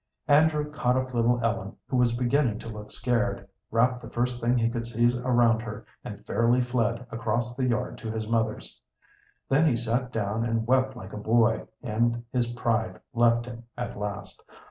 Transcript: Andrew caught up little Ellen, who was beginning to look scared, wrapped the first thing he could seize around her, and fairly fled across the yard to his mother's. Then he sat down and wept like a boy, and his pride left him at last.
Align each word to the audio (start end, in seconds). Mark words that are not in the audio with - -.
Andrew 0.27 0.71
caught 0.71 0.97
up 0.97 1.13
little 1.13 1.39
Ellen, 1.45 1.75
who 1.87 1.95
was 1.95 2.17
beginning 2.17 2.57
to 2.57 2.67
look 2.69 2.89
scared, 2.91 3.47
wrapped 3.69 4.01
the 4.01 4.09
first 4.09 4.41
thing 4.41 4.57
he 4.57 4.67
could 4.67 4.87
seize 4.87 5.15
around 5.15 5.59
her, 5.61 5.85
and 6.03 6.25
fairly 6.25 6.59
fled 6.59 7.05
across 7.11 7.55
the 7.55 7.67
yard 7.67 7.99
to 7.99 8.09
his 8.11 8.27
mother's. 8.27 8.81
Then 9.47 9.67
he 9.67 9.75
sat 9.77 10.11
down 10.11 10.43
and 10.43 10.65
wept 10.65 10.95
like 10.95 11.13
a 11.13 11.17
boy, 11.17 11.67
and 11.83 12.23
his 12.33 12.51
pride 12.53 12.99
left 13.13 13.45
him 13.45 13.65
at 13.77 13.95
last. 13.95 14.41